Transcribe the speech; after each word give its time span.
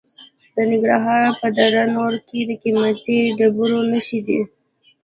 د 0.55 0.57
ننګرهار 0.69 1.29
په 1.41 1.47
دره 1.57 1.83
نور 1.95 2.13
کې 2.27 2.39
د 2.49 2.51
قیمتي 2.63 3.19
ډبرو 3.37 3.79
نښې 3.91 4.19
دي. 4.27 4.41